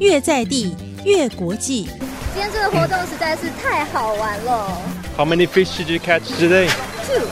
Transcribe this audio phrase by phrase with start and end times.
[0.00, 1.88] 越在地越国际。
[2.32, 4.80] 今天这个活动实在是太好玩了。
[5.16, 6.68] How many fish did you catch today?
[7.06, 7.26] Two，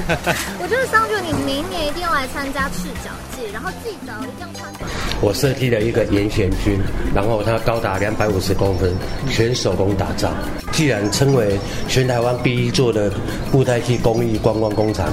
[0.58, 4.72] 我觉得桑觉你明年一定要来参加赤脚季，然后记得一定要穿。
[5.20, 6.78] 我设计了一个严选军，
[7.14, 8.92] 然后它高达两百五十公分，
[9.30, 10.30] 全手工打造。
[10.72, 11.58] 既然称为
[11.88, 13.10] 全台湾第一座的
[13.50, 15.08] 布袋戏工艺观光工厂，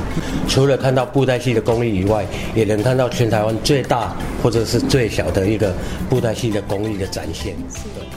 [0.47, 2.25] 除了看到布袋戏的工艺以外，
[2.55, 5.73] 也能看到全台湾最大或者是最小的一个
[6.09, 7.55] 布袋戏的工艺的展现。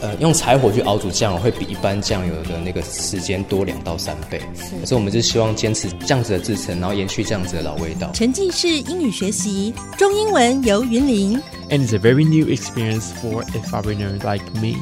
[0.02, 4.38] 呃，用柴火去熬煮酱油会比一般酱油的那个时间多两到三倍，
[4.84, 8.10] 所以我们就希望坚持这样子的制成，然后延续这样子的老味道。
[8.12, 11.41] 沉浸式英语学习，中英文由云林。
[11.70, 14.75] And it's a very new experience for a foreigner like me.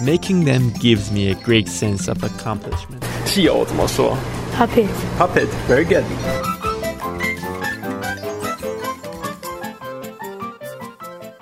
[0.00, 3.02] Making them gives me a great sense of accomplishment.
[3.26, 4.16] 戏偶怎么说
[4.56, 4.86] Puppet.
[5.18, 5.48] Puppet.
[5.68, 6.04] Very good.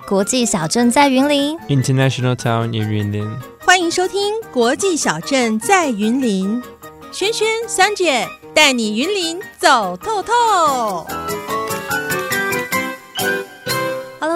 [0.07, 3.29] 国际小镇在云林， International town in Yunlin.
[3.59, 6.63] 欢迎收听《国际小镇在云林》，
[7.11, 11.05] 轩轩、三姐带你云林走透透。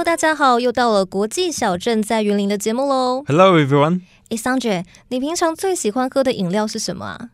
[0.07, 3.25] 大家好，又到了国际小镇在云林的节目喽。
[3.27, 4.03] Hello everyone.
[4.29, 7.31] 诶，桑姐，你平常最喜欢喝的饮料是什么啊？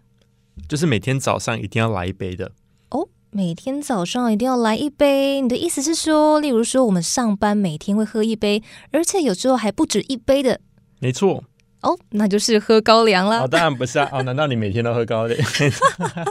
[0.66, 2.52] 就是每天早上一定要来一杯的。
[2.88, 5.42] 哦，每天早上一定要来一杯。
[5.42, 10.58] 你的意思是说，例如说我们上班每天会喝一杯，而且有时候还不止一杯的
[10.98, 11.44] 没错。
[11.82, 13.40] 哦，那就是喝高粱啦。
[13.40, 14.08] 哦，当然不是啊！
[14.10, 15.38] 哦，难道你每天都喝高粱？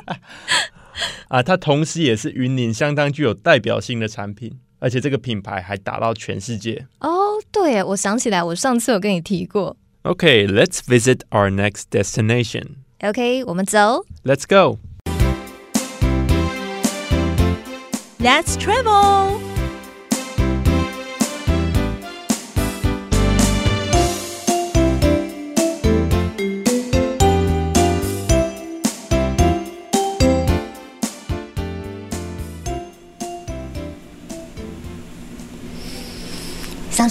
[1.29, 6.86] 啊，它同时也是云林相当具有代表性的产品，而且这个品牌还打到全世界。
[7.00, 9.76] 哦，对耶，我想起来，我上次有跟你提过。
[10.02, 12.76] Okay, let's visit our next destination.
[13.00, 14.04] OK，我们走。
[14.24, 14.78] Let's go.
[18.18, 19.49] Let's travel。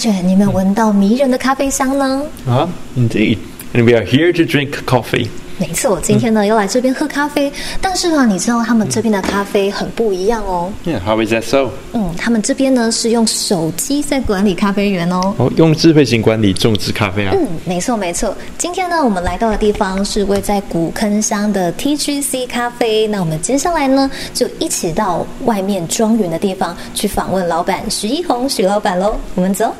[0.00, 2.22] 姐，你有没有闻到迷人的咖啡香呢？
[2.48, 3.38] Ah, indeed.
[3.74, 5.28] And we are here to drink coffee.
[5.57, 10.71] 没错，今天呢要来这边喝咖啡，但是啊，你知道他们这边的咖啡很不一样哦。
[10.85, 11.69] Yeah, how is that so?
[11.93, 15.33] 嗯，他们这边呢是用手机在管理咖啡园哦。
[15.37, 17.33] 哦，用智慧型管理种植咖啡啊。
[17.35, 18.35] 嗯，没错没错。
[18.57, 23.07] 今天呢，我们来到的地方是位在古坑乡的 TGC 咖啡。
[23.07, 29.15] 那我们接下来呢，就一起到外面庄园的地方去访问老板徐一红徐老板喽。
[29.35, 29.73] 我们走。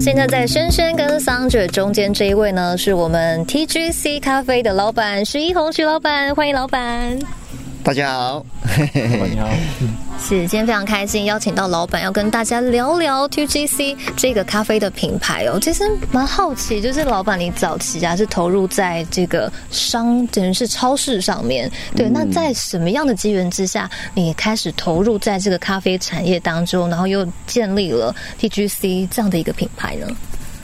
[0.00, 7.18] 现在在轩轩跟桑姐中间这一位呢，是我们 TGC 咖啡的老板徐一红徐老板，欢迎老板。
[7.82, 8.44] 大家好，
[9.30, 9.48] 你好。
[10.18, 15.58] 是，今天非常开心，邀请到老板要跟大家聊聊 TGC 这个咖啡的品牌哦。
[15.60, 15.82] 其实
[16.12, 22.08] 蛮好奇，就是老板你早期啊是投入在这个商，等于是超市上面，对。
[22.10, 30.06] 那在什么样的机缘之下，你开始投入在这个咖啡产业当中，然后又建立了 TGC 这样的一个品牌呢？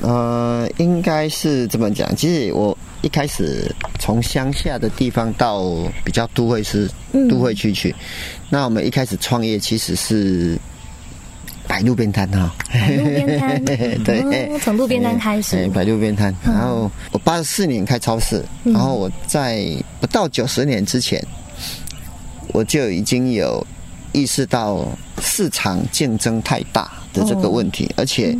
[0.02, 2.14] 呃，应该是这么讲。
[2.14, 3.74] 其实我一开始
[4.06, 5.64] 从乡下的地方到
[6.04, 6.88] 比较都会市、
[7.28, 7.92] 都会区去，
[8.48, 10.56] 那我们一开始创业其实是
[11.66, 13.64] 摆路边摊哈，摆路边摊。
[13.66, 15.56] 对，嗯从路边摊开始。
[15.56, 16.32] 哎摆路边摊。
[16.44, 19.66] 然后我八十四年开超市，然后我在
[20.00, 21.20] 不到九十年之前，
[22.52, 23.66] 我就已经有
[24.12, 24.86] 意识到
[25.20, 28.38] 市场竞争太大的这个问题，而且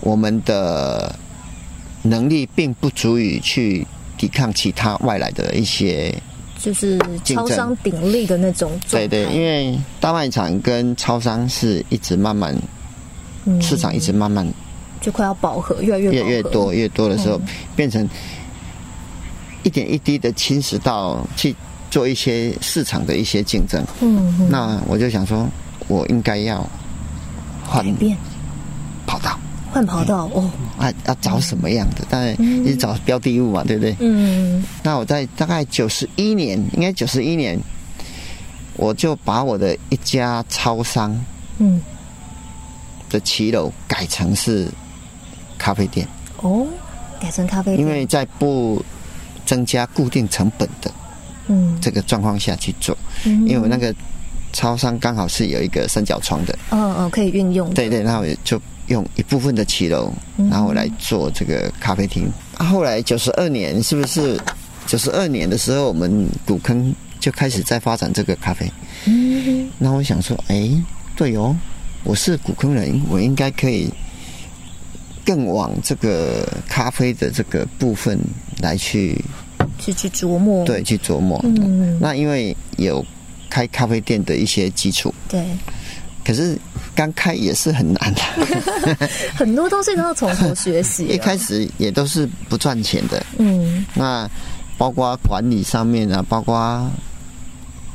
[0.00, 1.18] 我们的
[2.02, 3.86] 能力并不足以去
[4.18, 6.14] 抵抗其他外来的一些。
[6.60, 8.68] 就是超商鼎立的那种。
[8.90, 12.52] 对对，因为大卖场跟超商是一直慢慢
[13.44, 14.44] 嗯市场一直慢慢
[15.00, 17.46] 就快要饱和，越来越越越多越多的时候嗯，
[17.76, 18.06] 变成
[19.62, 21.54] 一点一滴的侵蚀到去
[21.92, 23.80] 做一些市场的一些竞争。
[24.00, 25.48] 嗯，嗯那我就想说，
[25.86, 26.68] 我应该要
[27.64, 28.18] 换改变
[29.78, 30.28] 换跑道。
[30.34, 32.04] 哦，啊，要找什么样的？
[32.10, 33.96] 当然，你找标的物嘛，对不对？
[34.00, 34.64] 嗯。
[34.82, 37.58] 那我在大概九十一年，应该九十一年，
[38.74, 41.16] 我就把我的一家超商
[41.58, 41.80] 嗯，
[43.08, 44.68] 的骑楼改成是
[45.56, 46.06] 咖啡店，
[46.38, 46.66] 哦，
[47.20, 48.84] 改成咖啡店，因为在不
[49.46, 50.90] 增加固定成本的
[51.46, 53.46] 嗯，这个状况下去做，嗯。
[53.46, 53.94] 因为我那个
[54.52, 62.30] 超商刚好是有一个三角窗的，嗯嗯可以运用的，对对，那我就用一部分的骑楼，嗯然后来做这个咖啡厅。
[62.56, 64.38] 啊、后来九十二年是不是？
[64.86, 68.66] 九十二年的时候，我们古坑就开始在发展这个咖啡。
[69.04, 70.70] 嗯，那我想说，哎，
[71.14, 71.54] 对哦，
[72.04, 73.90] 我是古坑人，我应该可以
[75.26, 78.18] 更往这个咖啡的这个部分
[78.62, 79.22] 来去
[79.78, 81.38] 去去琢磨，对，去琢磨。
[81.44, 83.04] 嗯，那因为有
[83.50, 85.44] 开咖啡店的一些基础，对。
[86.28, 86.58] 可是
[86.94, 91.06] 刚开也是很难的， 很多东西都要从头学习。
[91.06, 94.28] 一开始也都是不赚钱的，嗯，那
[94.76, 96.86] 包括管理上面啊，包括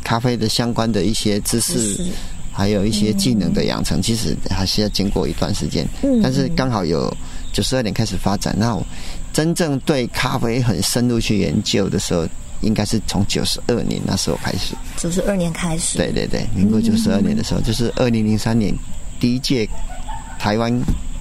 [0.03, 2.03] 咖啡的相关的一些知识，
[2.51, 5.87] 还有一些技能的养成，其实还是要经过一段时间。
[6.01, 7.15] 嗯，但是刚好有
[7.51, 8.83] 九十二年开始发展，那我
[9.31, 12.27] 真正对咖啡很深入去研究的时候。
[12.63, 18.73] 应该是从九十二年那时候开始，九十二年开始，对对对，民国九十二年的时候，就是二零零三年
[19.19, 19.67] 第一届
[20.39, 20.73] 台湾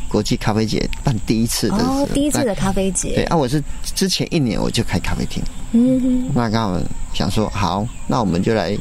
[0.09, 3.15] 国际咖啡节办第一次的哦，第一次的咖啡节。
[3.15, 3.63] 对啊，我是
[3.95, 5.43] 之前一年我就开咖啡厅，
[5.73, 6.81] 嗯，那刚好
[7.13, 8.77] 想说好，那我们就来，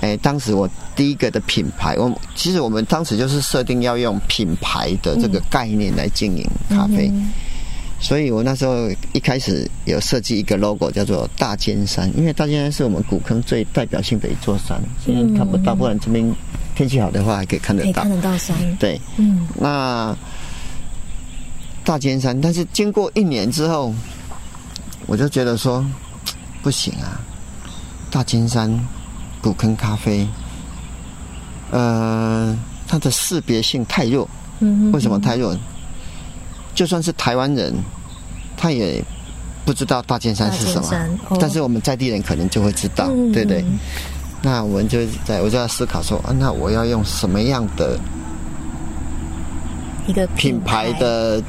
[0.00, 7.10] 哎，当时我第一个的品牌，我其实我们当时就是设定要用品牌的这个概念来经营咖啡。
[8.02, 16.34] 所以我那时候一开始有设计一个 logo，叫做大尖山，因为大尖山是我们古坑最代表性的一座山，现在看不到，不然这边
[16.74, 18.02] 天气好的话还可以看得到。
[18.02, 18.56] 看得到山。
[18.76, 20.14] 对，嗯，那
[21.84, 23.94] 大尖山，但是经过一年之后，
[25.06, 25.84] 我就觉得说
[26.60, 27.20] 不行啊，
[28.10, 28.68] 大尖山
[29.40, 30.26] 古坑咖啡，
[31.70, 32.58] 呃，
[32.88, 34.28] 它的识别性太弱。
[34.58, 35.56] 嗯，为什么太弱？
[36.74, 37.74] 就算是台湾人，
[38.56, 39.02] 他也
[39.64, 43.64] 不知道大尖山是什么，但是我们在地人可能就会知道，对不对？
[44.42, 47.98] 那我们就在我就在思考说，啊，那我要用什么样的
[50.06, 50.92] 一个品牌。
[50.94, 51.42] 的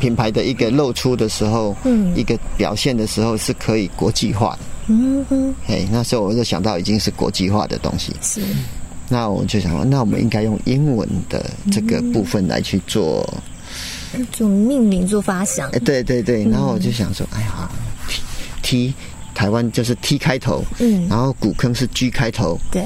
[0.00, 8.40] 品牌的一个露出的时候，嗯，一个表现的时候是可以国际化的，嗯哼，哎，那时候我就想到已经是国际化的东西，是，
[9.10, 13.28] 那我就想，那我们应该用英文的这个部分来去做。
[14.32, 17.70] 做命名做发想，哎，对对对，然后我就想说，哎呀
[18.62, 18.92] ，T，
[19.34, 22.84] 台湾就是 T 开头，嗯，然后古坑是 G 开头，对，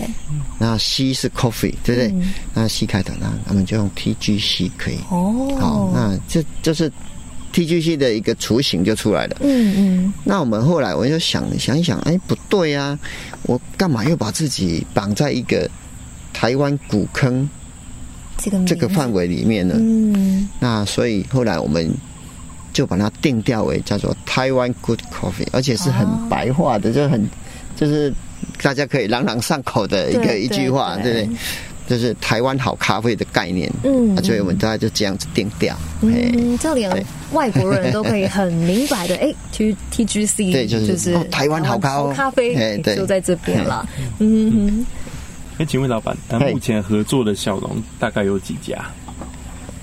[0.59, 2.15] 那 C 是 Coffee，对不对？
[2.53, 6.91] 那 C 开头，那我们就用 TGC 可以，哦，好，那这就是
[7.53, 10.13] TGC 的一个雏形就出来了，嗯嗯。
[10.25, 12.99] 那我们后来我就想想一想，哎，不对呀，
[13.43, 15.69] 我干嘛又把自己绑在一个
[16.33, 17.49] 台湾古坑？
[18.39, 21.91] 这个这个范围里面呢，嗯，那所以后来我们
[22.73, 27.25] 就把它定调为叫做台湾 Good Coffee，而且是很白话的，就很
[27.77, 28.13] 就是
[28.61, 31.39] 大家可以朗朗上口的一个一句话，对不对？
[31.87, 36.91] 就是台湾好咖啡的概念，嗯，所以我们大家就这样子定调，嗯，这连
[37.33, 43.87] 外国人都可以很明白的，哎，T T G C，对，就是台湾好咖咖啡，就在这边了，
[44.19, 44.85] 嗯。
[45.59, 48.85] 哎，请问老板，那目前合作的小农大概有几家？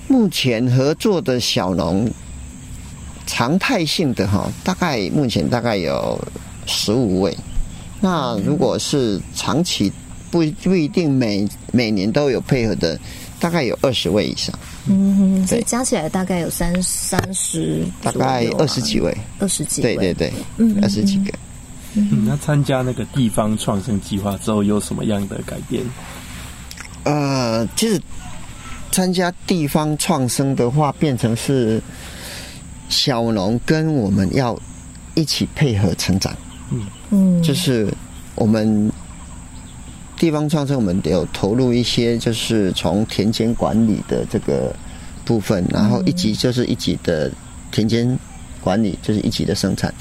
[0.06, 2.10] 目前合作的小农，
[3.26, 6.20] 常态性的哈，大概目前大概有
[6.66, 7.34] 十五位。
[8.00, 9.90] 那如果是长期
[10.30, 12.98] 不不一定每每年都有配合的，
[13.40, 14.54] 大概有二十位以上。
[14.86, 21.32] 嗯，所以加起来大概有三三十，大概二十几位，二十几位，对对对，嗯，二十几个。
[21.32, 21.38] 嗯，
[21.94, 25.84] 那参加那个地方创生计划之后有什么样的改变？
[27.04, 28.00] 呃，其实
[28.90, 31.82] 参加地方创生的话，变成是
[32.88, 34.58] 小农跟我们要
[35.14, 36.34] 一起配合成长。
[36.70, 37.92] 嗯嗯，就是
[38.36, 38.90] 我们
[40.16, 44.74] 地方创生，我们有投入一些，就是从田间管理的这个
[45.24, 47.30] 部分，然后一级就是一级的
[47.70, 48.18] 田间。
[48.62, 49.92] 管理就是一级的生产，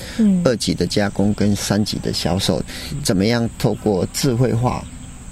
[0.46, 2.64] 二级的加工跟三级的销售，
[3.04, 4.86] 怎么样透过智慧化、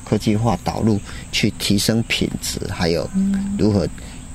[0.04, 1.00] 科技化导入
[1.32, 3.10] 去提升品质，还有
[3.58, 3.88] 如何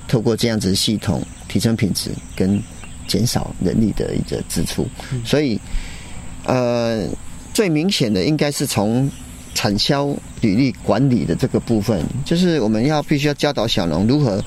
[0.06, 2.62] 透过这样子的系统提升品质跟
[3.06, 4.86] 减少人力的一个支出。
[5.24, 5.60] 所以，
[6.46, 7.06] 呃，
[7.52, 9.10] 最明显的应该是从
[9.54, 10.06] 产销
[10.40, 14.42] 履历管理的这个部分，就是我们要必须要教导小农如何。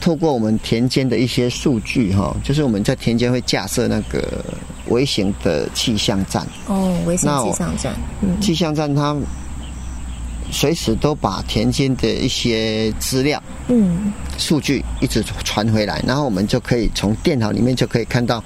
[0.00, 4.44] 透过我们田间的一些数据，哈，就是我们在田间会架设那个
[4.88, 6.46] 微型的气象站。
[6.66, 7.94] 哦，微型气象站。
[8.22, 9.16] 嗯，气象站它
[10.50, 18.42] 随时都把田间的一些资料、嗯，数据一直传回来，然后我们就可以从电脑里面就可以看到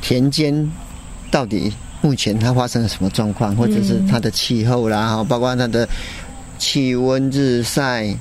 [0.00, 0.70] 田间
[1.30, 1.72] 到底
[2.02, 5.88] 目前它发生了什么状况，或者是它的气候啦，包括它的
[6.58, 8.14] 气温、日晒、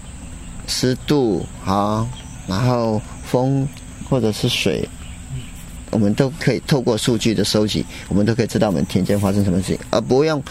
[0.67, 2.07] 湿度，好。
[2.51, 3.65] 然后风
[4.09, 4.85] 或者是水，
[5.89, 10.43] 我们都可以透过数据的收集，我们都可以知道我们田间发生什么事情，而不用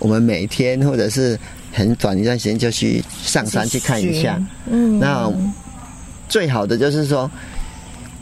[0.00, 1.38] 我们每天或者是
[1.72, 4.42] 很短一段时间就去上山去看一下。
[4.66, 5.32] 嗯，那
[6.28, 7.30] 最好的就是说，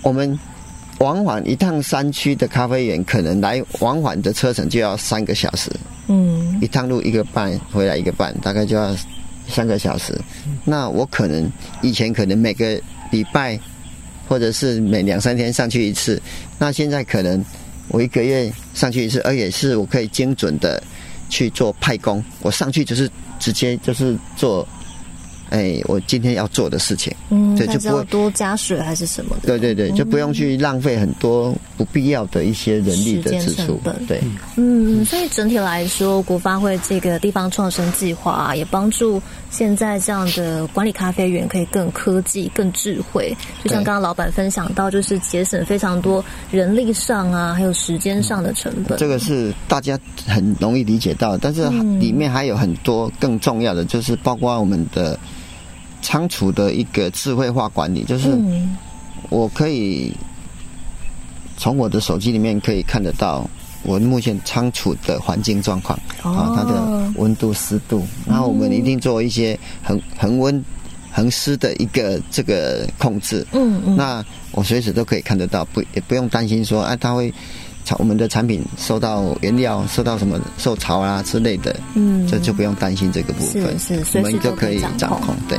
[0.02, 0.38] 我们
[0.98, 5.70] 往返一趟山区的咖啡园，可能来往返的车程就要三个小时。
[6.08, 8.94] 嗯，一趟路一个半，回来一个半，大概就要
[9.48, 10.20] 三个小时。
[10.64, 12.78] 那我可能以前可能每个
[13.12, 13.56] 礼拜。
[14.28, 16.18] 或者是每两三天上去一次，
[16.58, 17.44] 那现在可能
[17.88, 20.82] 我一个月上去一次，而且是我可以精准的
[21.28, 24.66] 去做派工，我上去就是直接就是做。
[25.52, 33.78] 哎，我今天要做的事情，嗯，对，就不会多加水还是什么的，对对对，就不用去浪费很多不必要的一些人力的支出，
[34.08, 34.18] 对，
[34.56, 43.36] 嗯，所以整体来说，国发会这个地方创生计划啊，也帮助现在这样的管理咖啡园可以更科技、更智慧。
[43.62, 48.96] 就像刚刚老板分享到，就是节省非常多人力上啊，还有时间上的成本。
[48.96, 51.68] 这个是大家很容易理解到，但是
[52.00, 55.18] 里面还有很多更重要的，就是包括我们的。
[56.02, 58.36] 仓储的一个智慧化管理，就是
[59.30, 60.12] 我可以
[61.56, 63.48] 从我的手机里面可以看得到
[63.84, 70.62] 我目前仓储的环境状况啊，它的温度、湿度，然后我们一定做一些恒恒温、
[71.10, 73.46] 恒湿的一个这个控制。
[73.52, 77.32] 嗯嗯，那我随时都可以看得到，不也不用担心说，哎，它会。
[77.98, 85.58] 我们的产品受到原料受到什么受潮啊之类的，嗯，这就不用担心这个部分，是是，我们就可以掌控，对。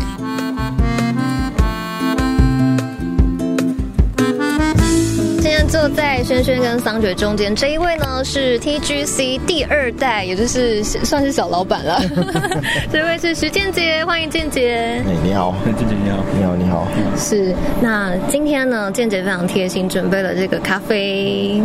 [5.74, 12.00] 坐在轩轩跟桑爵中间这一位呢，是 TGC 第二代，也就是算是小老板了。
[12.94, 15.01] 这位是徐建杰，欢迎建杰。
[15.03, 16.88] 哎，你好，建杰你好，你好你好。
[17.18, 21.60] 是，那今天呢，建杰非常贴心，准备了这个咖啡，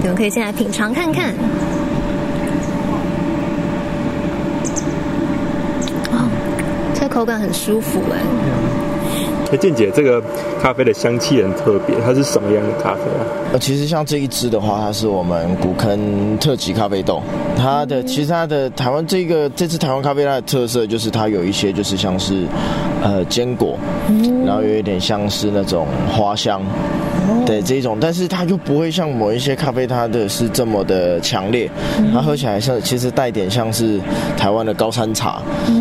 [0.00, 1.30] 你们可以先来品尝看看。
[6.12, 6.30] 啊，
[6.94, 8.77] 这口感很舒服哎。
[9.50, 10.22] 哎，静姐，这个
[10.60, 13.24] 咖啡的香气很特别，它是什么样的咖啡啊？
[13.52, 17.22] 呃，其实像这一支的话，它是我们古坑特级咖啡豆。
[17.56, 22.46] 它的其实它的台湾这个这次台湾咖啡它的特色就是它有一些就是像是
[23.02, 23.78] 呃坚果，
[24.44, 26.60] 然后有一点像是那种花香。
[27.46, 31.70] 对这种，但是它就不会像某一些咖啡，它的是这么的强烈，
[32.12, 34.00] 它喝起来像其实带点像是
[34.36, 35.40] 台湾的高山茶，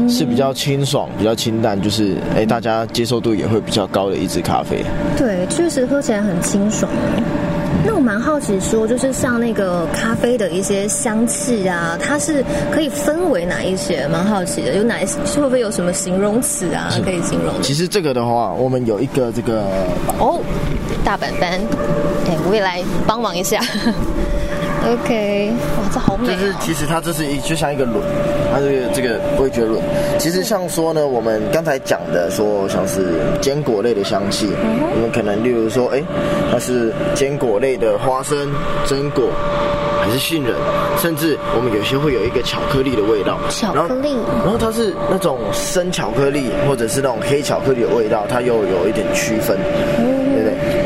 [0.10, 4.84] 是比较清爽、比较清淡，就是哎大家接受度也会比较高的一支咖啡。
[5.18, 6.92] 对，确实喝起来很清爽。
[7.88, 14.06] 那我蛮好奇，说就是像那个咖啡的一些香气啊，它是可以分为哪一些？
[14.10, 14.98] 蛮好奇的，有哪
[15.38, 17.54] 会不会有什么形容词啊可以形容？
[17.62, 19.64] 其实这个的话，我们有一个这个
[20.20, 20.42] 哦。
[21.06, 21.52] 大板板，
[22.28, 23.62] 哎，我也来帮忙一下。
[24.86, 26.28] OK，哇，这好美。
[26.28, 28.02] 就是其实它这是一就像一个轮，
[28.54, 29.82] 它这个这个味觉轮。
[30.18, 34.50] 其实像说呢，我们刚才讲的说像是坚果类的香气，
[34.94, 36.02] 我们可能例如说，哎，
[36.52, 38.38] 它是坚果类的花生、
[38.86, 39.26] 榛果，
[40.02, 40.54] 还是杏仁，
[41.02, 43.38] 甚至我们有些会有一个巧克力的味道。
[43.50, 44.16] 巧克力。
[44.44, 49.58] 然后它是那种生巧克力，或者是那种黑巧克力的味道，它又有一点区分。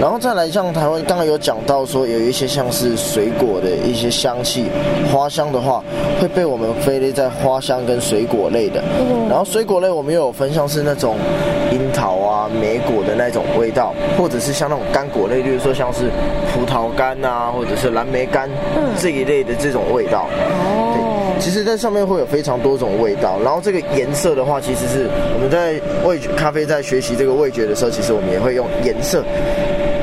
[0.01, 4.65] 然后再来，像台湾刚刚有讲到说，有一些像是水果的一些香气，
[5.13, 5.83] 花香的话，
[6.19, 8.81] 会被我们分类在花香跟水果类的。
[9.29, 11.17] 然后水果类我们又有分，像是那种
[11.71, 16.09] 樱桃啊、莓果的那种味道，或者是像那种干果类，例如说像是
[16.51, 18.49] 葡萄干啊，或者是蓝莓干
[18.99, 20.27] 这一类的这种味道。
[20.65, 23.39] 哦，对，其实在上面会有非常多种味道。
[23.43, 29.23] 然后这个颜色的话，其实是我们在味觉咖啡在学习这个味觉的时候，其实我们也会用颜色。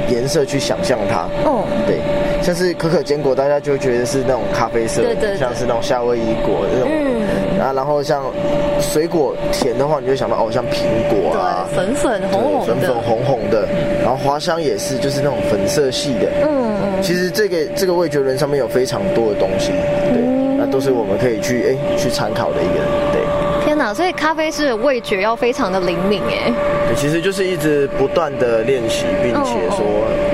[0.08, 1.98] 颜色去想象它，哦，对，
[2.42, 8.24] 像是可可坚果，大家就觉得是那种咖啡色，对对，像是那种夏威夷果那种，嗯，啊，然后像
[8.80, 13.68] 水果甜的话，你就想到哦，像苹果啊，粉粉红红的，粉粉红红的，
[14.02, 19.72] 然后花香也是，就是那种粉色系的，嗯嗯，其实这个这个味觉轮上面有非常多的东西，
[20.12, 20.22] 对，
[20.56, 23.20] 那都是我们可以去哎去参考的一个，对。
[23.64, 23.92] 天哪！
[23.92, 26.50] 所以咖啡师的味觉要非常的灵敏哎。
[26.88, 29.84] 对，其实就是一直不断的练习，并且说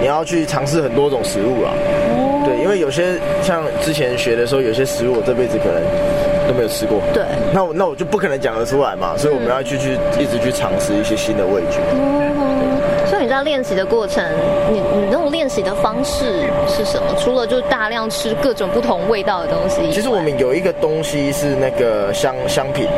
[0.00, 1.72] 你要去尝试很多种食物啊。
[2.16, 2.42] 哦。
[2.46, 5.82] 对，因为有些像之前学的时候，有些食物我这辈子可能
[6.46, 7.00] 都没有吃过。
[7.12, 7.22] 对。
[7.52, 11.80] 那我那我就不可能讲得出来嘛，所以我们要去去一直去尝试一些新的味觉。
[13.06, 14.24] 所以你知道练习的过程，
[14.72, 17.14] 你你那种练习的方式是什么？
[17.18, 19.92] 除了就大量吃各种不同味道的东西。
[19.92, 22.88] 其实我们有一个东西是那个香香品，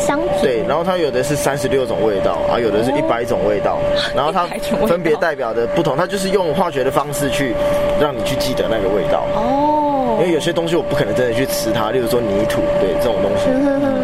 [0.00, 0.28] 香品。
[0.42, 3.78] 对，然后它有的是三十六种味道，啊，有的是一百种味道，
[4.14, 4.46] 然后它
[4.86, 7.54] 分别代表的不同，它就是用化学的方式去
[8.00, 9.24] 让你去记得那个味道。
[9.34, 13.46] 哦，因为有些东西我不可能真的去吃它，例如说泥土，对这种东西，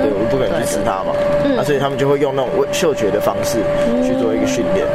[0.03, 1.13] 对，我不可能去吃它嘛。
[1.59, 3.59] 啊，所以他们就会用那种味嗅觉的方式
[4.05, 4.87] 去做一个训练。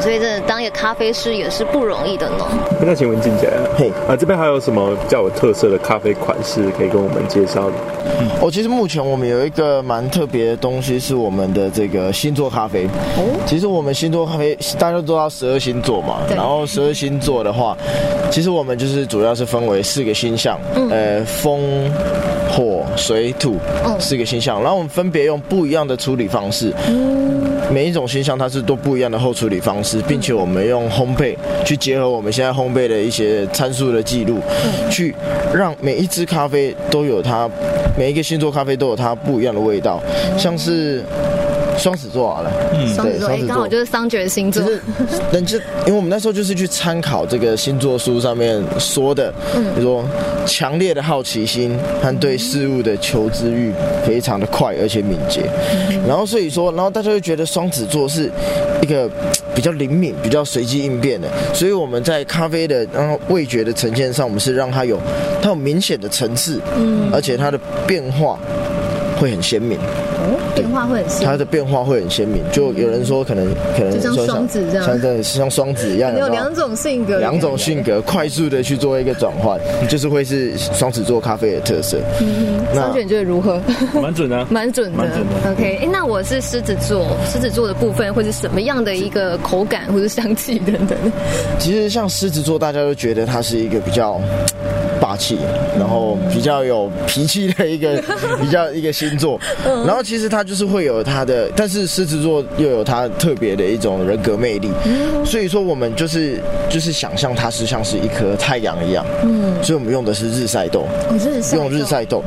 [0.00, 2.46] 所以这当一个咖啡师也是不容易的呢。
[2.80, 7.76] 那请问静姐，嘿，啊这边还有什么比较有特色的咖啡款式可以跟我们介绍的？
[8.40, 12.84] 哦，其实目前我们有一个蛮特别的东西，是我们的这个星座咖啡。
[13.16, 17.76] 哦，其实我们星座咖啡大家都知道十二星座嘛，然后十二星座的话，
[18.30, 20.58] 其实我们就是主要是分为四个星象，
[20.90, 21.90] 呃，风、
[22.50, 23.56] 火、水、土
[23.98, 26.72] 四个星象，然后我们分别用不一样的处理方式。
[27.72, 34.38] 每一种星象它是都不一样的后处理方式，并且我们用烘焙去结合我们现在烘焙的一些参数的记录，
[34.90, 35.14] 去
[35.54, 37.48] 让每一支咖啡都有它，
[37.98, 40.02] 每一个星座咖啡都有它不一样的味道，
[40.36, 41.02] 像是。
[41.78, 44.62] 双子座好了，嗯，对，双子座刚好就是桑觉的星座。
[45.32, 45.56] 但是，
[45.86, 50.04] 因为我们那时候就是去参考这个星座书上面说的，嗯，就说
[50.44, 53.72] 强烈的好奇心和对事物的求知欲
[54.04, 55.42] 非常的快而且敏捷。
[56.06, 58.30] 然后所以说，然后大家就觉得双子座是
[58.82, 59.08] 一个
[59.54, 61.28] 比较灵敏、比较随机应变的。
[61.54, 64.98] 所以我们在咖啡的然后味觉的呈现上，我们是让它有
[65.40, 68.38] 它有明显的层次，嗯，而且它的变化
[69.18, 69.78] 会很鲜明。
[70.54, 72.42] 变化会很，它的变化会很鲜明。
[72.52, 73.46] 就有人说，可能
[73.76, 79.58] 可能像双子这样，像在像双子一样，有两种性格，两种性格快速的去做一个转换，
[79.88, 81.98] 就是会是双子座咖啡的特色。
[82.20, 83.60] 嗯那觉得如何？
[83.94, 85.04] 蛮准的， 蛮准的。
[85.50, 90.98] OK，哎，那我是狮子座，狮子座的部分会是什么样的一个口感或者香气等等？
[91.58, 94.20] 其实像狮子座，大家都觉得它是一个比较。
[95.18, 95.36] 霸气，
[95.76, 98.00] 然后比较有脾气的一个
[98.40, 104.70] 比较一个星座，然后其实他就是会有他的，但是狮子座又有他特别的一种人格魅力，
[105.24, 110.86] 所以说我们就是就是想象它是像是一颗太阳一样，嗯，所以我们用的是日晒豆，
[111.54, 112.22] 用日晒豆，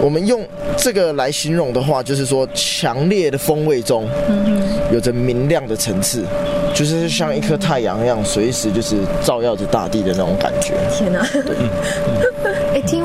[0.00, 4.06] 我们用这个来形容的话，就是说强烈的风味中，
[4.92, 6.22] 有着明亮的层次。
[6.74, 10.74] 就是像一颗太阳一样，随时就是照耀着大地的那种感觉。
[10.94, 11.18] 天哪！
[11.20, 11.87] 哎，听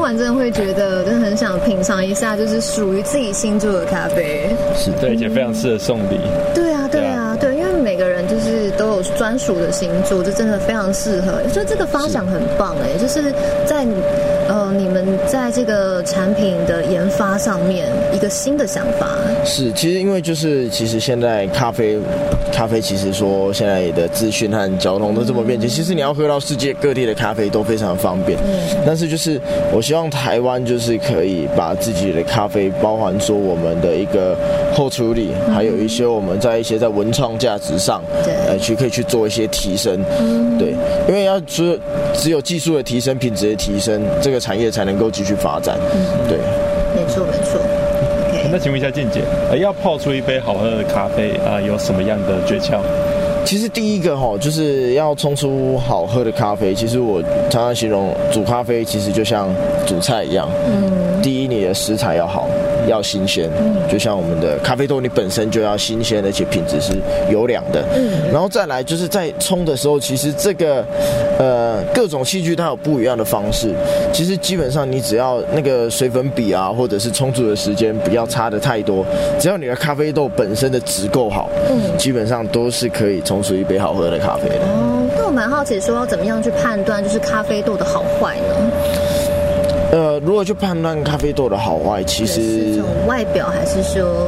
[0.04, 4.50] 完真的会觉得，真的很想品尝一下，就是属于自己星座的咖啡。
[4.76, 6.20] 是，对，而且非常适合送礼。
[6.54, 11.42] 对啊，对啊，对，因为每个人就是都有专属的星座，就真的非常适合。
[11.50, 13.34] 所以这个发想很棒哎，就是
[13.66, 13.86] 在
[14.48, 19.08] 呃，你们在这个产品的研发上面一个新的想法。
[19.46, 21.98] 是，其实因为就是其实现在咖啡，
[22.52, 28.38] 咖啡其实说现在的资讯和交通都这么便捷，其实你要喝到世界各地的咖啡都非常方便。
[28.40, 29.40] 嗯，但是就是
[29.74, 34.38] 我希望台湾就是可以把自己的咖啡，包含说我们的一个
[34.74, 40.04] 后处理，还有一些我们在一些在文创价值上，对，呃，去可以去做一些提升。
[40.20, 40.74] 嗯，对，
[41.08, 41.80] 因为要只
[42.14, 45.78] 只有技术的提升，品质的提升，这个产业才能够继续发展。
[45.94, 46.38] 嗯，对，
[46.94, 47.62] 没错没错。
[48.52, 52.80] 那请问一下静姐，呃，要泡出一杯好喝的咖啡啊，有什么样的诀窍？
[53.46, 56.74] 其实第一个哈，就是要冲出好喝的咖啡。
[56.74, 59.50] 其实我常常形容煮咖啡，其实就像
[59.86, 60.50] 煮菜一样。
[60.68, 60.92] 嗯，
[61.24, 62.48] 第一，你的食材要好。
[62.86, 66.92] 要新鲜，嗯就像我们的咖啡豆，你本身就要新鲜，而且品质是
[67.32, 67.82] 优良的。
[67.96, 70.86] 嗯，然后再来就是在冲的时候，其实这个
[71.40, 73.74] 呃各种器具它有不一样的方式。
[74.12, 79.06] 其实基本上你只要那个水粉比啊，或者是冲煮的时间不要差的太多，
[79.40, 84.66] 只要你的咖啡豆本身的质够好，嗯，基本上都是可以冲出一杯好喝的咖啡的。
[84.66, 88.72] 哦，那我蛮好奇，说要怎么样去判断就是咖啡豆的好坏呢？
[89.94, 94.28] 呃，如何去判断咖啡豆的好坏，其实从外表还是说，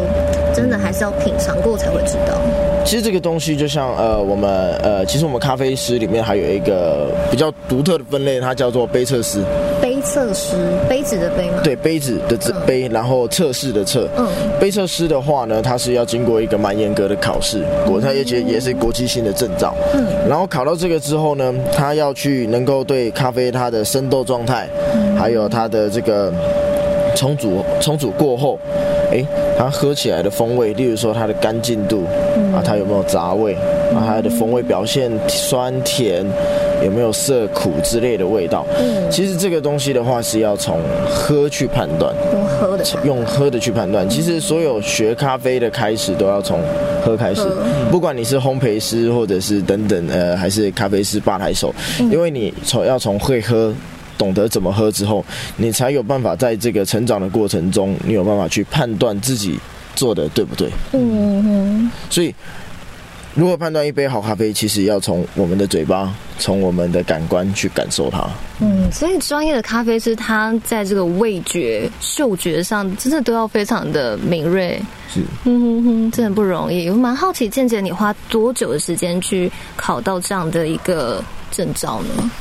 [0.54, 2.39] 真的还是要品尝过才会知道。
[2.86, 4.47] 其实这个东西就像呃，我们
[4.84, 9.40] 呃，其实我们咖啡师里面还有一个比较独特的分类，它叫做杯测师。
[9.82, 10.56] 杯测师，
[10.90, 11.60] 杯子的杯吗？
[11.64, 14.08] 对，杯子的杯，然后测试的测。
[14.18, 14.28] 嗯。
[14.60, 19.76] 杯测师的话呢，它是要经过一个蛮严格的考试，国它也且也是国际性的证照。
[19.94, 20.06] 嗯。
[20.30, 24.68] 然后考到这个之后呢，他要去能够对咖啡它的生豆状态，
[25.18, 26.32] 还有它的这个
[27.16, 28.60] 冲煮冲煮过后。
[29.12, 29.24] 哎，
[29.56, 32.04] 它喝起来的风味，例如说它的干净度
[32.52, 33.54] 啊，它有没有杂味
[33.94, 36.26] 啊，它的风味表现酸甜，
[36.86, 38.65] 有没有涩苦之类的味道。
[38.80, 44.08] 嗯，其实这个东西的话是要从喝去判断，用喝的，用喝的去判断。
[44.10, 46.60] 其实所有学咖啡的开始都要从
[47.04, 47.41] 喝开始，
[47.91, 53.74] 不管你是烘焙师或者是等等呃，还是咖啡师吧台手，因为你从要从会喝。
[54.17, 55.26] 懂得怎么喝之后，
[55.58, 59.60] 你才有办法在这个成长的过程中，你有办法去判断自己
[59.93, 60.69] 做的对不对？
[60.93, 61.91] 嗯嗯。
[62.10, 62.34] 所以，
[63.36, 68.26] 如何判断一杯好咖啡，其实要从我们的嘴巴，从我们的感官去感受它。
[68.62, 74.82] 嗯，所以专业的咖啡师，他在这个味觉、嗅觉上，真的都要非常的敏锐。
[75.13, 76.89] 是，嗯哼哼，真的不容易。
[76.89, 81.21] 我蛮好奇，健姐，你花多久的时间去考到这样的一个
[81.52, 82.32] 证照呢？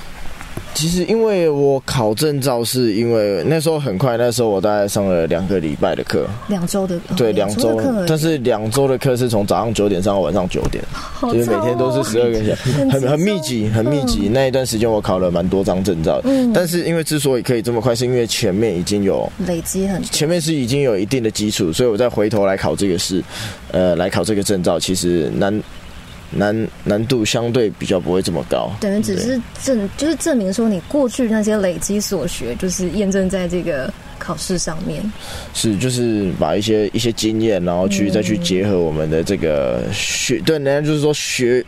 [0.75, 10.83] 其实，因为我考证照，是因为那时候很快，那时候我大概上了两个礼拜的课，两周的对两周，但是两周的课是从早上九点上到晚上九点，
[11.23, 14.29] 就是每天都是十二个小时， 很很密集，很密集。
[14.29, 23.23] 那一段时间我考了蛮多张证照，嗯，但是因为之所以可以这么快，是因为前面已经有累积很，前面是已经有一定的基础，所以我再回头来考这个试，
[23.71, 25.63] 呃，来考这个证照，其实难。
[26.37, 33.93] 难难度相对比较不会这么高，等于只是证，就是证明说你过去那些累积所学，就是验证在这个
[34.25, 35.03] 考试上面。
[35.53, 41.65] 是，就是把一些一些经验，然后去再去结合我们的这个学，对，人家就是说学。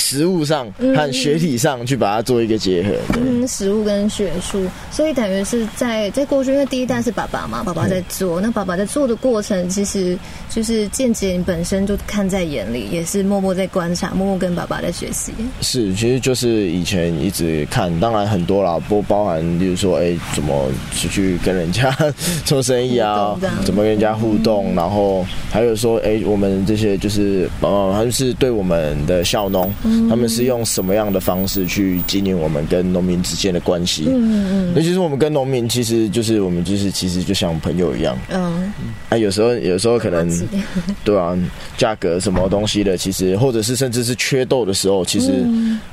[0.00, 10.16] 实物上和学体上去把它做一个结合，嗯，实物跟学术，所以等于是在在过去，因为第一代是爸爸嘛，爸爸在做，那爸爸在做的过程，其实
[10.48, 15.32] 就是见姐本身就看在眼里，也是默默在观察，默默跟爸爸在学习。
[15.62, 21.90] 是，其实就是以前一直看，当然很多啦，不包含，例如说，哎，怎么出去跟人家
[22.44, 29.70] 做生意啊，怎么跟人家互动，然后还有说，哎，我们这些就是，呃，还是对我们的校农。
[30.08, 34.04] 他们是用什么样的方式去经营我们跟农民之间的关系？
[34.08, 38.16] 嗯嗯，尤其是我们跟农民，其实就是我们就是其实就像朋友一样。
[38.30, 38.72] 嗯，
[39.08, 40.28] 啊，有时候有时候可能，
[41.04, 41.36] 对啊，
[41.76, 45.44] 价格什么东西的，其实或者是甚至是缺豆的时候，其实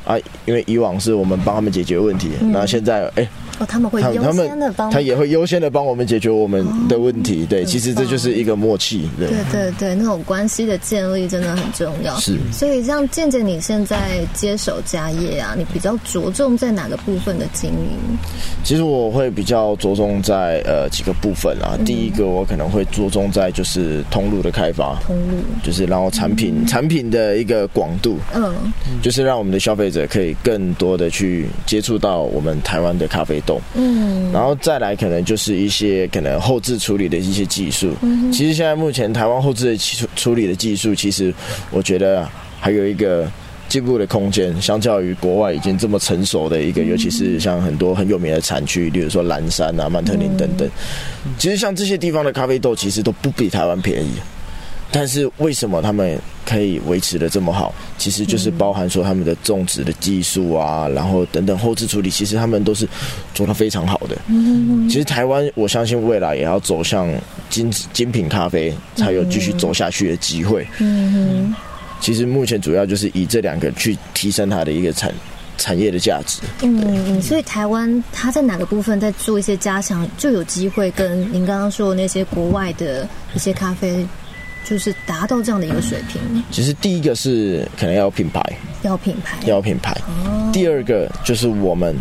[0.05, 0.15] 啊，
[0.45, 3.27] 因为以往是我们帮他们解决问题，那现在哎。
[3.57, 7.45] 哦，他们会优先的帮，他也会优先的帮我们解决我们的问题。
[7.45, 9.07] 对，其实这就是一个默契。
[9.17, 12.15] 对对对，那种关系的建立真的很重要。
[12.19, 18.17] 是，所以像渐渐你现在接手家业啊，你比较着重在哪个部分的经营？
[18.63, 21.77] 其实我会比较着重在呃几个部分啊。
[21.85, 28.53] 第一个，我可能会着重在就是通路的开发，通路就是然后产品产品的一个广度，嗯，
[29.03, 33.35] 就是让我们的消费者可以更多的去接触到我们台湾的咖啡。
[33.45, 37.91] 豆，嗯，然后再来可能就是一些可能后置处理的一些技术。
[38.01, 41.33] 嗯，其实现在目前台湾后置的处处理的技术，其实
[41.69, 42.27] 我觉得
[42.59, 43.29] 还有一个
[43.67, 44.59] 进步的空间。
[44.61, 50.69] 相较于国外已经这么成熟的一个，尤其是像很多很有名的产区，例如说蓝山啊、曼特林等等，
[51.37, 54.11] 其实像这些地方的咖啡豆，其实都不比台湾便宜。
[54.91, 57.73] 但是为什么他们可以维持的这么好？
[57.97, 62.87] 其实就是包含说他们的种植的技术啊，然后等等后置处理，其实他们都是
[63.33, 64.15] 做的非常好的。
[64.87, 67.11] 其实台湾，我相信未来也要走向
[67.49, 70.67] 精精品咖啡，才有继续走下去的机会。
[70.79, 71.53] 嗯
[72.01, 75.11] 其实目前主要就是以这两个去提升它的一个产
[75.57, 76.41] 产业的价值。
[76.61, 84.05] 嗯，所以台湾它在哪个部分在做一些加强，就有机会跟您刚刚说的那些国外的一些咖啡。
[84.67, 86.19] 就是达到这样的一个水平。
[86.51, 88.41] 其实第一个是可能要有品牌，
[88.81, 89.91] 要品牌，要品牌。
[90.07, 91.93] 哦第二个就是我们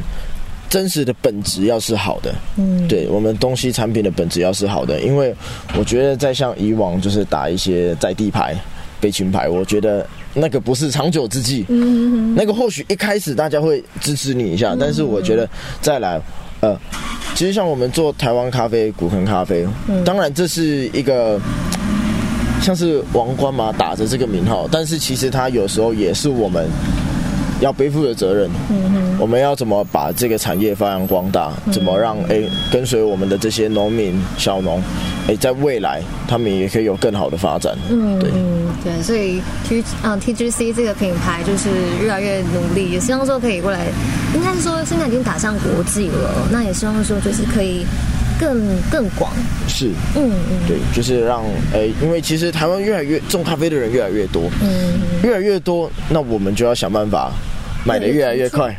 [0.71, 5.01] 真实的本质要是好的，嗯，对我们东西产品的本质要是好的。
[5.01, 5.35] 因为
[5.77, 8.57] 我觉得在像以往就是打一些在地牌、
[9.01, 11.67] 背群牌，我觉得那个不是长久之计。
[11.69, 15.49] 嗯，那个或许一开始大家会支持你一下，但是我觉得
[15.81, 16.21] 再来，
[16.61, 16.79] 呃，
[17.35, 19.67] 其实像我们做台湾咖啡、古坑咖啡，
[20.05, 21.41] 当然这是一个。
[22.65, 26.67] 像是王冠嘛，打着这个名号，但是其实它有时候也是我们
[27.61, 28.49] 要背负的责任。
[28.71, 31.53] 嗯哼，我们要怎么把这个产业发扬光大？
[31.71, 32.41] 怎么让哎
[32.73, 34.83] 跟随我们的这些农民小农，
[35.29, 37.77] 哎在未来他们也可以有更好的发展。
[37.91, 38.31] 嗯，对，
[38.83, 41.69] 对，所以 T 啊 TGC 这个品牌就是
[42.03, 43.85] 越来越努力，也希望说可以过来，
[44.35, 47.85] 应该是说现在已经打上国际了，那也希望说就是可以。
[48.39, 49.33] 更更广。
[49.69, 51.43] 是，嗯嗯，对，就是让
[51.73, 57.33] 诶，因为其实台湾越来越种咖啡的人越来越多，嗯，越来越多，那我们就要想办法。
[57.85, 58.75] 买的越来越快，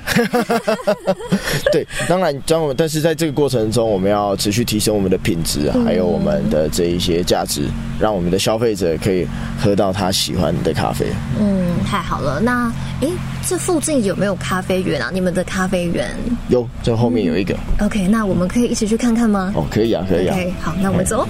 [1.72, 7.68] 对，当然，将但是在这个过程中，我们要持续提升我们的品质，还有我们的这一些价值，
[8.00, 9.28] 让我们的消费者可以
[9.62, 11.06] 喝到他喜欢的咖啡。
[11.40, 12.40] 嗯，太好了。
[12.40, 13.10] 那，诶，
[13.48, 15.12] 这附近有没有咖啡园啊？
[15.14, 16.10] 你们的咖啡园
[16.50, 17.56] 有，这后面有一个。
[17.82, 19.54] OK，那我们可以一起去看看吗？
[19.56, 20.34] 哦，可以啊，可以啊。
[20.36, 21.28] OK，好，那我们走。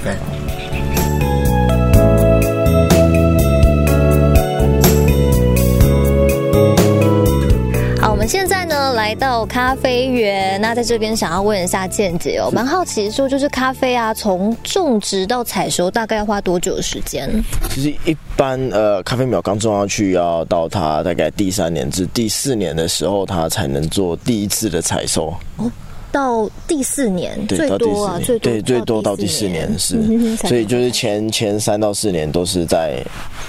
[8.27, 10.59] 现在呢，来到咖啡园。
[10.59, 17.29] 那在这边想要问一下健姐哦，蛮好奇说，就是咖啡啊，从种植到采收大概要花多久的时间？
[17.69, 25.33] 其实一般呃，咖啡苗刚种上去，要到它大概第三年至第四年的时候，它才能做第一次的采收。
[25.57, 25.71] 哦。
[26.11, 30.01] 到第四年最多啊，最多对最多到第四年是，
[30.47, 33.03] 所以就是前前三到四年都是在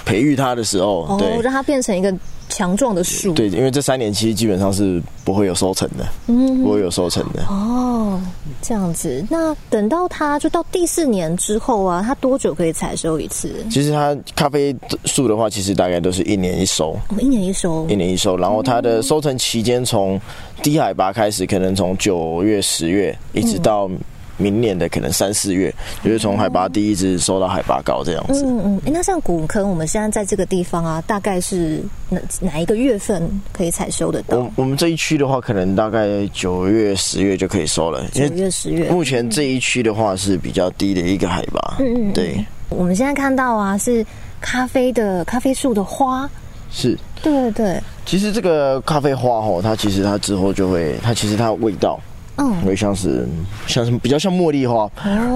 [0.05, 2.13] 培育它的时候，对，让它变成一个。
[2.49, 7.43] 强壮的树，对，因为这三年期基本上是不会有收成的，嗯，不会有收成的。
[7.45, 8.21] 哦，
[8.61, 13.53] 这样子，那等到它就到第四年之后啊，它多久可以采收一次？
[13.69, 18.37] 其实它咖啡树的话，其实大概都是一年一收，一年一收，一年一收。
[18.37, 20.19] 然后它的收成期间从
[20.63, 23.89] 低海拔开始，可能从九月、十月一直到。
[24.37, 25.73] 明年的可能三四月，
[26.03, 28.45] 就是从海拔低一直收到海拔高这样子。
[28.45, 34.37] 嗯嗯，哎，那像古坑，我们现在在这个地方啊，大概是哪哪一个月份可以采收得到？
[34.37, 38.07] 我我们这一区的话，可能大概九月、十月就可以收了。
[38.09, 38.89] 九月、十月。
[38.89, 41.77] 目前这一区的话是比较低的一个海拔。
[41.79, 42.45] 嗯嗯，对。
[42.69, 44.05] 我们现在看到啊，是
[44.39, 46.29] 咖啡的咖啡树的花。
[46.69, 46.97] 是。
[47.23, 47.81] 对对对。
[48.05, 51.99] 其实这个咖啡花哦，它其实它之后就会，它其实它的味道。
[52.37, 53.27] 嗯，会像是
[53.67, 54.89] 像什么比较像茉莉花，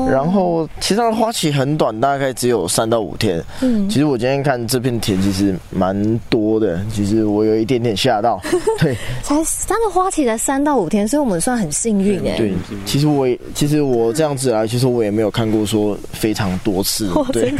[0.09, 3.43] 然后其实它的花期很短，大概只有三到五天。
[3.61, 8.39] 嗯，其实我今天看这片田其实蛮多的，其实我有一点点吓到。
[8.79, 9.35] 对，才
[9.67, 12.37] 它的花期才三到五天，所以我们算很幸运哎。
[12.37, 12.53] 对，
[12.85, 17.09] 其实我也其实我这样子来，其实我也没有看过说非常多次。
[17.33, 17.53] 对，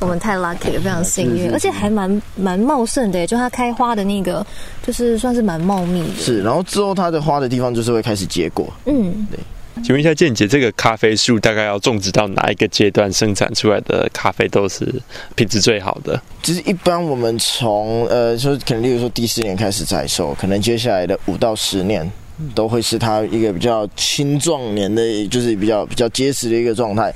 [0.00, 4.46] 我们太 lucky 了，非常幸运， 而且还蛮蛮茂盛的，就它开花的那个
[4.82, 6.14] 就是算是蛮茂密的。
[6.18, 8.50] 是，然后之后它的花的地方就是会开始结。
[8.50, 9.38] 果嗯，对，
[9.82, 14.92] 请问一下健姐，这个咖啡树大概要种植到哪一个阶段，生产出来的咖啡豆是
[15.34, 16.20] 品质最好的？
[16.42, 22.10] 其实一般我们从呃，就是可能例如说第四年开始采收，可能接下来的五到十年
[22.54, 27.14] 都会是它一个比较青壮年的，就是比较比较结实的一个状态。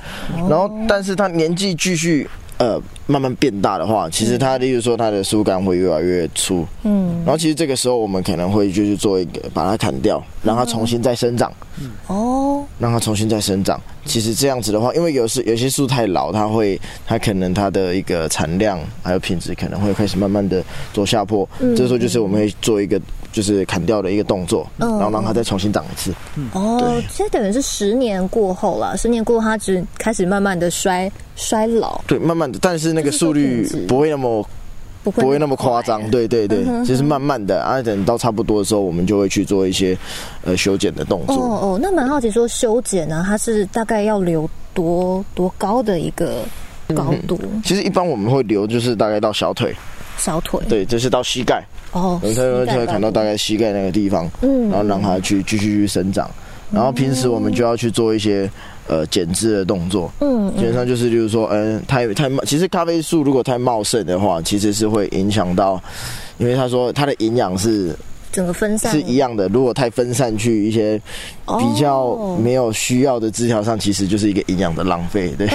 [0.49, 2.29] 然后，但是它年纪继续。
[2.59, 11.53] 呃，慢慢变大的话，其实它，例如说它的树干会越来越粗，嗯，然后其实这个时候我们可能会就是做一个把它砍掉，让它重新再生长，
[12.07, 13.79] 哦，让它重新再生长。
[14.07, 20.65] 其实这样子的话，因为有时有些树太老，它会它可能它的一个产量还有品质可能会开始慢慢的
[20.95, 23.01] 走下坡，这时候就是我们会做一个。
[23.37, 26.11] 就是砍掉的一个动作，嗯然后让它再重新长一次。
[26.55, 32.01] 哦，其实等于是十年过后了，十年过后它只开始慢慢的衰衰老。
[32.07, 34.43] 对，慢慢的，但是那个速率不会那么
[35.03, 36.11] 不会那么夸张。
[36.11, 39.95] 对对对，就是慢慢的啊，等到差不多的时候，我们就会去做一些
[40.43, 41.37] 呃修剪的动作。
[41.37, 46.37] 哦哦，那蛮好奇，说修剪呢，它是大概要留多多高的一个
[46.95, 47.39] 高度？
[47.63, 49.77] 其实一般我们会留，就是大概到小腿。
[50.19, 56.31] 小腿对，就是到膝盖哦，它会会砍到大概膝盖那个地方，嗯，然后让它去继续去生长。
[56.71, 58.51] 然后平时我们就要去做一些
[58.89, 65.81] 呃剪枝的动作，嗯，基本上就是就是说，嗯，太太茂，其实咖啡树如果太茂盛的话，其实是会影响到，
[66.39, 67.95] 因为他说它的营养是
[68.33, 71.01] 整个分散是一样的，如果太分散去一些
[71.47, 75.49] 比较没有需要的枝条上，其实就是一个营养的浪费，对。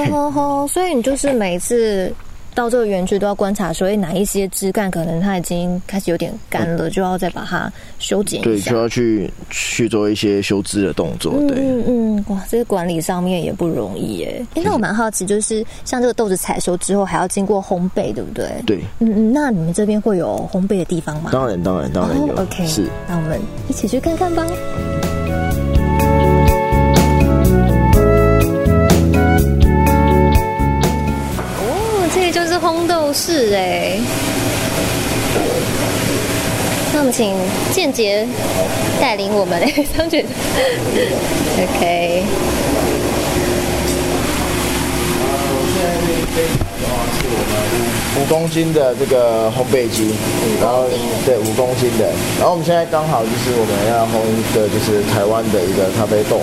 [0.70, 2.12] 所以你就是每次。
[2.54, 8.50] 到这个园区都要观察，所以哪一些枝干可能它已经开始有点干了，就要再把它修剪一下。
[8.50, 11.34] 对，就要去去做一些修枝的动作。
[11.48, 14.46] 对，嗯嗯，哇，这个管理上面也不容易耶。
[14.56, 18.50] 那我蛮好奇，就是像这个豆子采收之后还要经过烘焙，对不对？
[18.66, 21.30] 对，嗯嗯，那你们这边会有烘焙的地方吗？
[21.32, 22.34] 当然，当然，当然有。
[22.36, 24.46] OK，是，那我们一起去看看吧。
[33.12, 34.00] 烘豆室哎，
[36.94, 37.36] 那我们请
[37.74, 38.26] 建杰
[39.02, 40.24] 带领我们哎， 张姐
[41.60, 42.24] ，OK。
[48.18, 50.14] 五公斤的这个烘焙机，
[50.62, 50.86] 然后
[51.26, 52.06] 对五公斤的，
[52.40, 56.40] 然后我们现在刚好就是我们要烘一个就是台湾的一个咖啡豆。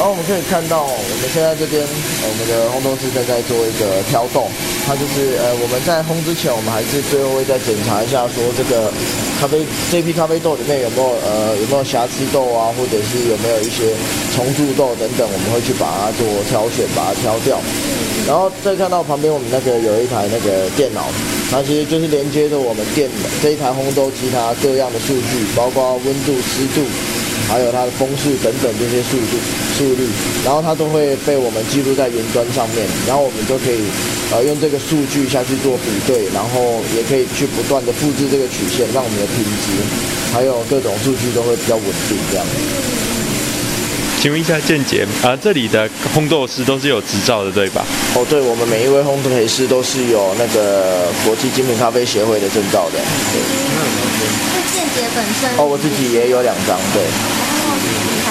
[0.00, 4.48] 然后我们可以看到，我们现在这边我们的烘豆师正在做一个挑豆，
[4.88, 8.88] 它就是呃我们在烘之前，我们还是最后会再检查一下，说这个
[9.36, 9.60] 咖啡
[9.92, 13.92] 这批咖啡豆里面有没有呃有没有瑕疵豆啊，或者是有没有一些
[14.32, 17.60] 虫蛀豆等等，我们会去把它做挑选，把它挑掉。
[18.24, 21.12] 然后再看到旁边我们那个有一台那个电脑，
[21.52, 23.04] 它其实就是连接着我们电
[23.44, 26.80] 这一台烘豆机它各样的数据，包括温度、湿度。
[27.50, 29.34] 还有它的风速等等这些速度
[29.76, 30.06] 速率，
[30.44, 33.82] 然后它都会被我们记录在云端上面，然后我们就可以
[34.30, 39.66] 呃用这个数据下去做比对，然后也可以去不断的复制这个曲线，让我们的品质
[40.32, 42.46] 还有各种数据都会比较稳定这样。
[44.20, 47.82] 请问一下建杰，啊，这里的烘豆师都是有执照的，对吧？
[48.14, 52.98] 哦，对，我们每一位烘焙师都是有那个国际精品咖啡协会的证照的。
[53.32, 53.59] 对。
[54.52, 55.50] 那建杰本身？
[55.58, 57.02] 哦，我自己也有两张，对。
[57.02, 57.88] 哦，厉
[58.24, 58.28] 害。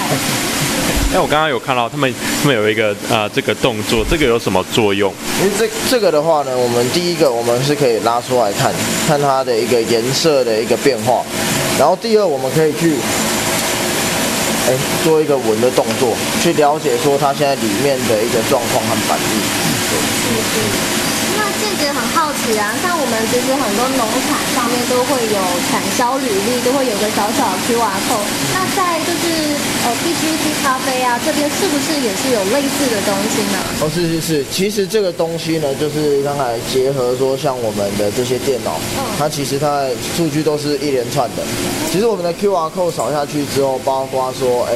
[1.15, 5.13] 哎，我刚刚有看到他们，他们有一个啊，这个动作，这个有什么作用？
[5.41, 8.71] 因为这这个的话呢，我们第一个我们是可以拉出来看，
[9.07, 11.23] 看它的一个颜色的一个变化，
[11.79, 12.93] 然后第二我们可以去。
[14.67, 14.73] 哎
[15.03, 20.98] 做一个闻的动作，去了解说它现在里面的一个状况和反应。
[21.79, 25.39] 姐很好奇啊，像我们其实很多农场上面都会有
[25.71, 28.27] 产销履历，都会有个小小的 QR code。
[28.53, 29.55] 那在就是
[29.87, 33.57] 呃 TGC 咖啡啊这边是不是也是有类似的东西呢？
[33.81, 38.79] 哦，是是是，其实这个东西呢，就是刚才结合说像我们的这些电脑，
[39.17, 41.43] 它其实它的数据都是一连串的。
[41.91, 44.75] 其实我们的 QR code 扫下去之后，包括说，哎，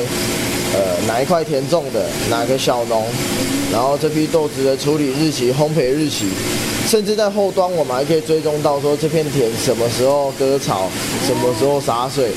[0.73, 3.05] 呃，哪一块田种的，哪个小农。
[3.71, 6.27] 然后这批豆子的处理日期、烘焙日期，
[6.87, 10.89] 甚至在后端我们还可以追踪到说这片田什么时候割草，
[11.25, 12.31] 什么时候洒水。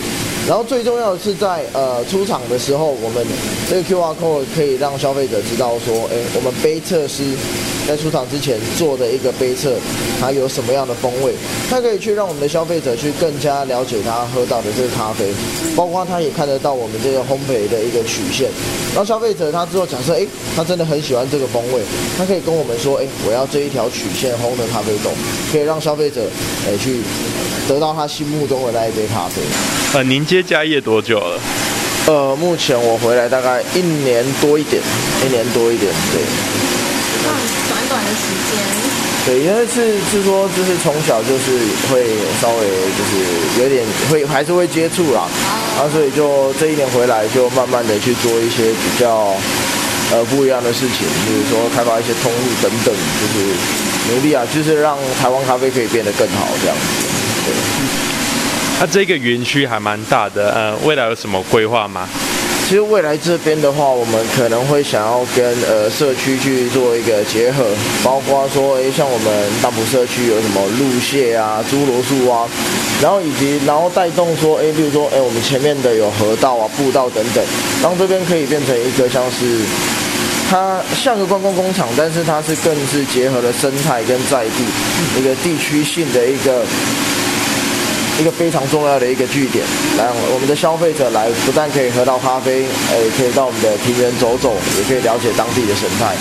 [0.47, 3.27] 然后最重要的是在呃出厂的时候，我们
[3.69, 7.25] 这个 QR code 可以让消费者知道说，哎，我们杯测师
[7.87, 9.75] 在出厂之前做的一个杯测，
[10.21, 11.33] 它有什么样的风味，
[11.69, 15.27] 它可以去让我们的消费者去更加了解他喝到的这个咖啡，
[15.75, 18.49] 包括他也看得到我们这个烘焙的一个曲线。
[18.95, 21.83] 然后消费者他之后假设，哎，他真的很喜欢这个风味，
[22.17, 25.11] 他可以跟我们说，哎，我要这一条曲线烘的咖啡豆，
[25.51, 26.23] 可以让消费者
[26.69, 27.01] 哎去。
[27.69, 29.43] 得到他心目中的那一杯咖啡。
[29.93, 31.41] 呃，您接家业多久了？
[32.05, 34.83] 呃，目前我回来大概一年多一点，
[35.25, 36.21] 一年多一点，对。
[37.25, 37.33] 那
[37.73, 38.61] 短短的时间。
[39.25, 41.57] 对，因为是是说，就是从小就是
[41.89, 42.05] 会
[42.37, 45.25] 稍微就是有点会还是会接触啦，
[45.81, 49.33] 啊，所以就这一年回来就慢慢的去做一些比较
[50.13, 58.06] 呃不一样的事情，比如说开发一些通路等等，就是努力啊，就是让台湾咖啡可以变得更好这样子。
[58.79, 62.07] 那这个园区还蛮大的，呃，未来有什么规划吗？
[62.69, 67.65] 其实未来这边的话，我们可能会想要跟呃社区去做一个结合，
[68.03, 72.47] 包括说，哎，像我们大埔社区有什么鹿蟹啊、侏罗树啊，
[73.01, 77.43] 然后以及然后带动说，哎，例如说，哎，我们前面的有河道啊、步道等等，
[77.83, 79.61] 让这边可以变成一个像是
[80.51, 84.65] 它像个观光工厂，但是它是更是结合了生态跟在地
[85.19, 86.63] 一个地区性的一个。
[88.19, 89.65] 一个非常重要的一个据点，
[89.99, 96.17] 来我们的消费者来，不但可以喝到咖啡，哎可以到我们的庭园走走，也可以了解当地的生态。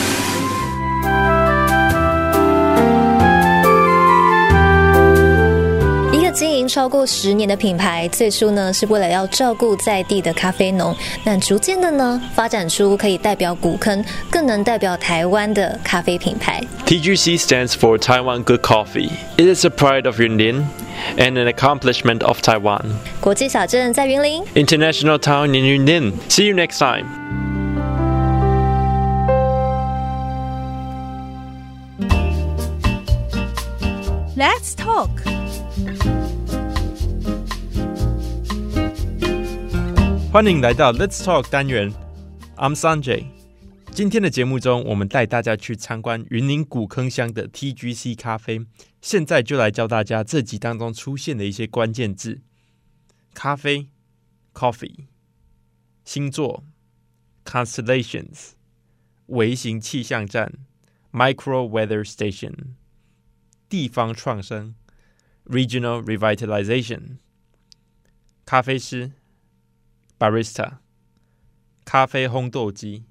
[6.36, 10.94] 经营超过十年的品牌，最初呢是为了要照顾在地的咖啡农，
[11.24, 16.62] 那逐渐的呢发展出可以代表古坑，更能代表台湾的咖啡品牌。
[16.86, 19.12] TGC stands for Taiwan Good Coffee.
[19.38, 20.66] It is a pride of Yunlin.
[21.18, 22.82] and an accomplishment of Taiwan.
[23.20, 26.14] 国际小镇在云林 International Town in Yunlin.
[26.30, 27.06] See you next time.
[34.36, 35.10] Let's talk.
[40.36, 41.94] 欢迎来到 Let's Talk 单元
[42.58, 43.26] ，I'm Sanjay。
[43.94, 48.66] 今天的节目中，我们带大家去参观云林古坑乡的 TGC 咖啡。
[49.02, 52.42] 现在就来教大家这集当中出现的一些关键字：
[53.34, 53.88] 咖啡
[54.54, 55.06] （coffee）、
[56.04, 56.66] 星座
[57.46, 58.56] （constellations）、
[59.28, 60.52] 微型气象站
[61.14, 62.74] （micro weather station）、
[63.70, 64.76] 地方创生
[65.46, 67.20] （regional revitalization）、
[68.46, 69.14] 咖啡师
[70.19, 70.79] （barista）、
[71.85, 73.05] 咖啡烘豆机。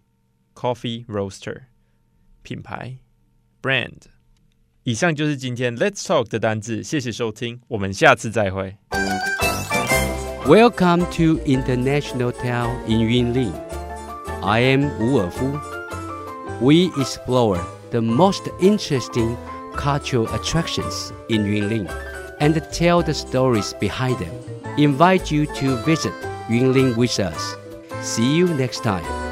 [0.55, 1.67] Coffee roaster
[2.41, 2.97] 品牌
[3.61, 4.01] brand，
[4.83, 8.75] 以上就是今天 Let's Talk 的单字，谢谢收听，我们下次再会。
[10.45, 13.53] Welcome to International Town in Yunlin.
[14.41, 15.61] I am Wu Erfu.
[16.59, 17.61] We explore
[17.91, 19.37] the most interesting
[19.77, 21.87] cultural attractions in Yunlin
[22.41, 24.33] and tell the stories behind them.
[24.77, 26.11] Invite you to visit
[26.48, 27.56] Yunlin with us.
[28.02, 29.23] See you next time.